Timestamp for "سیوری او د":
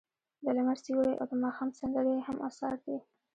0.83-1.33